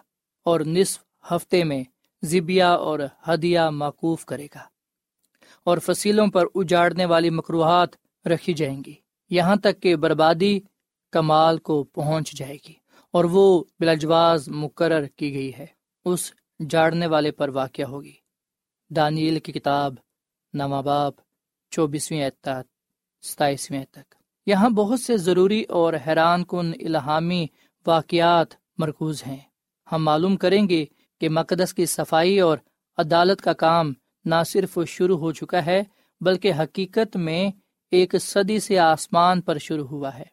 اور 0.45 0.59
نصف 0.59 1.03
ہفتے 1.31 1.63
میں 1.63 1.83
زبیا 2.21 2.71
اور 2.71 2.99
ہدیہ 3.27 3.59
معقوف 3.59 4.25
کرے 4.25 4.47
گا۔ 4.55 4.63
اور 5.63 5.77
فصیلوں 5.77 6.27
پر 6.27 6.43
اجاڑنے 6.55 7.05
والی 7.05 7.29
مقروحات 7.29 7.89
رکھی 8.27 8.53
جائیں 8.53 8.81
گی۔ 8.85 8.93
یہاں 9.29 9.55
تک 9.55 9.81
کہ 9.81 9.95
بربادی 9.95 10.59
کمال 11.11 11.57
کو 11.57 11.83
پہنچ 11.83 12.31
جائے 12.31 12.57
گی 12.67 12.73
اور 13.11 13.23
وہ 13.23 13.63
بلاجواز 13.79 14.49
مقرر 14.49 15.05
کی 15.05 15.33
گئی 15.33 15.51
ہے۔ 15.57 15.65
اس 16.05 16.31
جاڑنے 16.69 17.07
والے 17.07 17.31
پر 17.31 17.49
واقع 17.49 17.81
ہوگی۔ 17.81 18.13
دانیل 18.89 19.39
کی 19.39 19.51
کتاب 19.51 19.93
نامہ 20.53 20.81
باپ 20.81 21.13
چوبیسویں 21.71 22.23
اعتاد 22.23 22.63
ستائیسویں 23.21 23.85
تک۔ 23.91 24.15
یہاں 24.45 24.69
بہت 24.69 24.99
سے 24.99 25.17
ضروری 25.17 25.63
اور 25.63 25.93
حیران 26.07 26.43
کن 26.43 26.71
الہامی 26.79 27.47
واقعات 27.87 28.47
مرکوز 28.77 29.23
ہیں۔ 29.27 29.37
ہم 29.91 30.03
معلوم 30.03 30.37
کریں 30.37 30.69
گے 30.69 30.85
کہ 31.19 31.29
مقدس 31.29 31.73
کی 31.73 31.85
صفائی 31.85 32.39
اور 32.39 32.57
عدالت 32.97 33.41
کا 33.41 33.53
کام 33.53 33.93
نہ 34.25 34.35
صرف 34.45 34.79
شروع 34.87 35.17
ہو 35.17 35.31
چکا 35.31 35.65
ہے، 35.65 35.83
بلکہ 36.21 36.53
حقیقت 36.53 37.17
میں 37.17 37.51
ایک 37.91 38.15
صدی 38.21 38.59
سے 38.59 38.79
آسمان 38.79 39.41
پر 39.41 39.57
شروع 39.57 39.87
ہوا 39.87 40.17
ہے۔ 40.17 40.23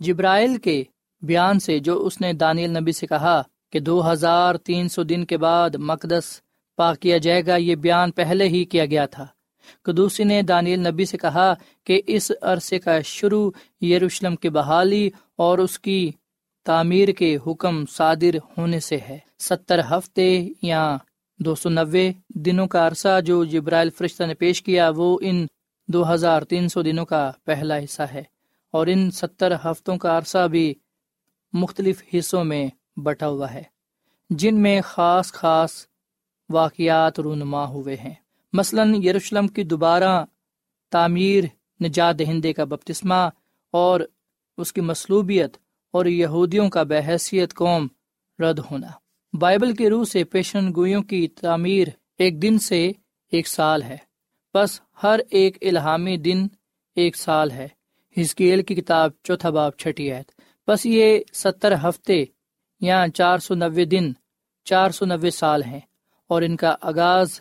جبرائل 0.00 0.56
کے 0.56 0.84
بیان 1.22 1.58
سے 1.58 1.78
جو 1.78 2.06
اس 2.06 2.20
نے 2.20 2.32
دانیل 2.32 2.78
نبی 2.78 2.92
سے 2.92 3.06
کہا 3.06 3.42
کہ 3.72 3.80
دو 3.80 4.12
ہزار 4.12 4.54
تین 4.54 4.88
سو 4.88 5.02
دن 5.02 5.24
کے 5.24 5.36
بعد 5.36 5.70
مقدس 5.74 6.40
پا 6.76 6.94
کیا 6.94 7.16
جائے 7.16 7.46
گا، 7.46 7.56
یہ 7.56 7.74
بیان 7.74 8.10
پہلے 8.10 8.48
ہی 8.48 8.64
کیا 8.64 8.86
گیا 8.86 9.06
تھا۔ 9.06 9.26
قدوسی 9.82 10.24
نے 10.24 10.42
دانیل 10.42 10.88
نبی 10.88 11.04
سے 11.04 11.16
کہا 11.16 11.54
کہ 11.84 12.02
اس 12.06 12.32
عرصے 12.42 12.78
کا 12.78 13.00
شروع 13.00 13.50
یروشلم 13.84 14.36
کی 14.36 14.48
بحالی 14.48 15.10
اور 15.36 15.58
اس 15.58 15.78
کی 15.78 16.10
تعمیر 16.64 17.08
کے 17.08 17.38
حکم 17.46 17.86
صادر 17.86 18.36
ہونے 18.58 18.80
سے 18.80 18.96
ہے۔ 18.96 19.18
ستر 19.38 19.80
ہفتے 19.90 20.48
یا 20.62 20.96
دو 21.38 21.54
سو 21.54 21.68
نوے 21.68 22.12
دنوں 22.46 22.66
کا 22.66 22.86
عرصہ 22.86 23.20
جو 23.20 23.44
جبرائل 23.44 23.90
فرشتہ 23.90 24.24
نے 24.24 24.34
پیش 24.34 24.62
کیا، 24.62 24.90
وہ 24.96 25.18
ان 25.22 25.46
دو 25.88 26.14
ہزار 26.14 26.42
تین 26.42 26.68
سو 26.68 26.82
دنوں 26.82 27.06
کا 27.06 27.32
پہلا 27.44 27.78
حصہ 27.78 28.02
ہے۔ 28.02 28.22
اور 28.70 28.86
ان 28.86 29.10
ستر 29.10 29.52
ہفتوں 29.64 29.96
کا 29.96 30.18
عرصہ 30.18 30.48
بھی 30.48 30.74
مختلف 31.52 32.02
حصوں 32.14 32.44
میں 32.44 32.68
بٹا 32.96 33.28
ہوا 33.28 33.54
ہے، 33.54 33.62
جن 34.30 34.62
میں 34.62 34.80
خاص 34.84 35.32
خاص 35.32 35.72
واقعات 36.50 37.20
رونما 37.20 37.68
ہوئے 37.68 37.96
ہیں۔ 37.96 38.14
مثلاً 38.52 39.02
یروشلم 39.02 39.48
کی 39.48 39.62
دوبارہ 39.62 40.24
تعمیر 40.90 41.44
نجات 41.84 42.18
دہندے 42.18 42.52
کا 42.52 42.64
بپتسمہ 42.64 43.28
اور 43.70 44.00
اس 44.58 44.72
کی 44.72 44.80
مصلوبیت 44.80 45.56
اور 45.90 46.06
یہودیوں 46.06 46.68
کا 46.68 46.82
بحیثیت 46.82 47.54
قوم 47.54 47.86
رد 48.38 48.58
ہونا۔ 48.58 48.86
بائبل 49.38 49.74
کے 49.74 49.90
روح 49.90 50.04
سے 50.04 50.24
پیشن 50.24 50.74
گوئیوں 50.76 51.02
کی 51.02 51.28
تعمیر 51.28 51.88
ایک 52.18 52.42
دن 52.42 52.58
سے 52.58 52.92
ایک 53.32 53.48
سال 53.48 53.82
ہے۔ 53.82 53.96
بس 54.54 54.80
ہر 55.02 55.20
ایک 55.30 55.58
الہامی 55.60 56.16
دن 56.16 56.46
ایک 56.96 57.16
سال 57.16 57.50
ہے۔ 57.50 57.68
ہزکیل 58.20 58.62
کی 58.62 58.74
کتاب 58.74 59.10
چوتھا 59.22 59.50
باب، 59.50 59.72
چھٹی 59.72 60.10
ہے 60.10 60.22
بس 60.68 60.86
یہ 60.86 61.18
ستر 61.32 61.74
ہفتے 61.74 62.24
یا 62.80 63.04
چار 63.14 63.38
سو 63.38 63.54
نوے 63.54 63.84
دن، 63.84 64.12
چار 64.64 64.90
سو 64.90 65.04
نوے 65.04 65.30
سال 65.30 65.62
ہیں۔ 65.62 65.80
اور 66.28 66.42
ان 66.42 66.56
کا 66.56 66.76
آغاز 66.82 67.40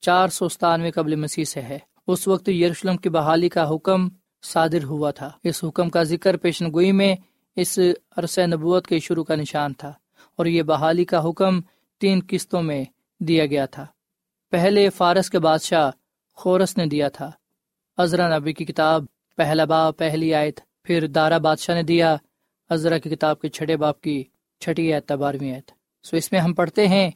چار 0.00 0.28
سو 0.28 0.48
ستانوے 0.48 0.90
قبل 0.90 1.14
مسیح 1.14 1.44
سے 1.44 1.60
ہے۔ 1.60 1.78
اس 2.06 2.28
وقت 2.28 2.48
یروشلم 2.48 2.96
کی 2.96 3.08
بحالی 3.08 3.48
کا 3.48 3.74
حکم 3.74 4.08
صادر 4.42 4.84
ہوا 4.84 5.10
تھا۔ 5.10 5.30
اس 5.44 5.64
حکم 5.64 5.90
کا 5.90 6.02
ذکر 6.02 6.36
پیشن 6.36 6.72
گوئی 6.72 6.92
میں 6.92 7.16
اس 7.56 7.78
عرصہ 8.16 8.40
نبوت 8.40 8.86
کے 8.86 8.98
شروع 8.98 9.24
کا 9.24 9.34
نشان 9.34 9.72
تھا۔ 9.72 9.92
اور 10.36 10.46
یہ 10.46 10.62
بحالی 10.62 11.04
کا 11.04 11.28
حکم 11.28 11.60
تین 12.00 12.20
قسطوں 12.28 12.62
میں 12.62 12.84
دیا 13.20 13.46
گیا 13.46 13.66
تھا۔ 13.66 13.86
پہلے 14.54 14.90
فارس 14.90 15.30
کے 15.30 15.38
بادشاہ 15.38 15.90
خورس 16.34 16.76
نے 16.76 16.86
دیا 16.86 17.08
تھا۔ 17.08 17.30
ازرا 17.96 18.38
نبی 18.38 18.52
کی 18.52 18.64
کتاب، 18.64 19.04
پہلا 19.36 19.64
باپ، 19.64 19.98
پہلی 19.98 20.34
آیت، 20.34 20.60
پھر 20.82 21.06
دارا 21.06 21.38
بادشاہ 21.38 21.74
نے 21.74 21.82
دیا۔ 21.82 22.16
ازرا 22.70 22.98
کی 22.98 23.10
کتاب 23.10 23.40
کے 23.40 23.48
چھٹے 23.48 23.76
باپ 23.76 24.00
کی 24.00 24.24
چھٹی 24.60 24.92
آیت 24.92 25.12
بارہویں 25.12 25.54
آیت۔ 25.54 25.70
سو 26.02 26.16
اس 26.16 26.32
میں 26.32 26.40
ہم 26.40 26.54
پڑھتے 26.54 26.88
ہیں، 26.88 27.10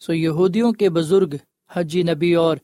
سو 0.00 0.12
یہودیوں 0.12 0.72
کے 0.72 0.90
بزرگ 0.90 1.34
حجی 1.70 2.02
نبی 2.02 2.34
اور 2.34 2.56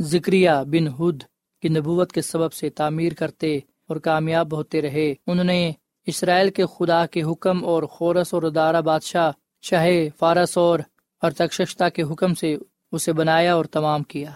ذکریہ 0.00 0.50
بن 0.66 0.88
ہد 0.88 1.22
کی 1.62 1.68
نبوت 1.68 2.12
کے 2.12 2.22
سبب 2.22 2.52
سے 2.52 2.70
تعمیر 2.70 3.12
کرتے 3.14 3.56
اور 3.56 3.96
کامیاب 3.96 4.54
ہوتے 4.54 4.82
رہے۔ 4.82 5.14
انہوں 5.26 5.44
نے 5.44 5.72
اسرائیل 6.06 6.50
کے 6.50 6.64
خدا 6.66 7.06
کے 7.06 7.22
حکم 7.22 7.64
اور 7.64 7.82
خورس 7.82 8.34
اور 8.34 8.42
ادارہ 8.42 8.80
بادشاہ، 8.80 9.30
شاہ 9.62 9.86
فارس 10.18 10.58
اور 10.58 10.78
ارتکشتا 11.22 11.88
کے 11.88 12.02
حکم 12.02 12.34
سے 12.34 12.56
اسے 12.92 13.12
بنایا 13.12 13.54
اور 13.54 13.64
تمام 13.64 14.02
کیا۔ 14.02 14.30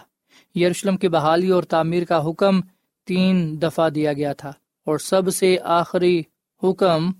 یروشلم 0.55 0.97
کی 0.97 1.07
بحالی 1.07 1.49
اور 1.49 1.63
تعمیر 1.63 2.05
کا 2.05 2.29
حکم 2.29 2.61
تین 3.05 3.61
دفعہ 3.61 3.89
دیا 3.89 4.13
گیا 4.13 4.33
تھا 4.33 4.49
اور 4.85 4.97
سب 4.97 5.33
سے 5.33 5.57
آخری 5.63 6.21
حکم 6.63 7.11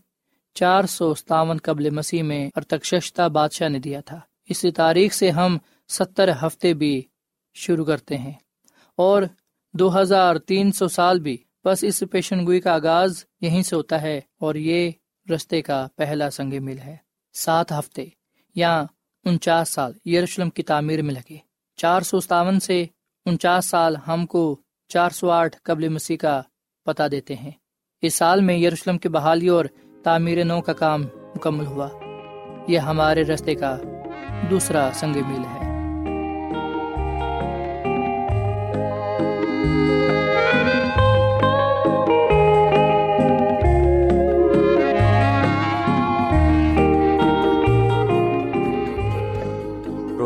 چار 0.53 0.83
سو 0.83 1.13
ستاون 1.13 1.57
قبل 1.63 1.89
مسیح 1.89 2.23
میں 2.23 2.49
ارتکشتا 2.55 3.27
بادشاہ 3.27 3.69
نے 3.69 3.79
دیا 3.79 4.01
تھا۔ 4.01 4.19
اسی 4.49 4.71
تاریخ 4.71 5.13
سے 5.13 5.29
ہم 5.29 5.57
ستر 5.87 6.29
ہفتے 6.31 6.73
بھی 6.73 7.01
شروع 7.53 7.85
کرتے 7.85 8.17
ہیں 8.17 8.33
اور 8.95 9.23
دو 9.73 10.01
ہزار 10.01 10.35
تین 10.35 10.71
سو 10.71 10.87
سال 10.87 11.19
بھی۔ 11.19 11.37
بس 11.65 11.83
اس 11.83 12.03
پیشن 12.11 12.45
گوئی 12.45 12.59
کا 12.59 12.73
آغاز 12.73 13.25
یہیں 13.41 13.61
سے 13.61 13.75
ہوتا 13.75 14.01
ہے 14.01 14.21
اور 14.39 14.55
یہ 14.55 14.91
رستے 15.35 15.61
کا 15.61 15.87
پہلا 15.95 16.29
سنگ 16.29 16.53
مل 16.61 16.79
ہے۔ 16.79 16.97
سات 17.33 17.71
ہفتے 17.71 18.05
یا 18.55 18.83
انچاس 19.25 19.69
سال 19.69 20.09
یروشلم 20.09 20.49
کی 20.49 20.63
تعمیر 20.63 21.01
میں 21.01 21.13
لگے۔ 21.13 21.37
چار 21.75 22.01
سو 22.01 22.19
ستاون 22.19 22.59
سے 22.59 22.85
انچاس 23.25 23.65
سال 23.65 23.95
ہم 24.07 24.25
کو 24.25 24.61
چار 24.87 25.09
سو 25.09 25.31
آٹھ 25.31 25.57
قبل 25.63 25.89
مسیح 25.89 26.17
کا 26.17 26.41
پتہ 26.85 27.03
دیتے 27.11 27.35
ہیں۔ 27.35 27.51
اس 28.01 28.13
سال 28.13 28.41
میں 28.41 28.57
یروشلم 28.57 28.97
کی 28.97 29.09
بحالی 29.09 29.47
اور 29.47 29.65
تعمیر 30.03 30.43
نو 30.43 30.61
کا 30.61 30.73
کام 30.73 31.01
مکمل 31.35 31.65
ہوا۔ 31.65 31.89
یہ 32.67 32.79
ہمارے 32.79 33.23
رستے 33.23 33.55
کا 33.55 33.77
دوسرا 34.49 34.89
سنگ 34.93 35.13
میل 35.13 35.41
ہے۔ 35.53 35.62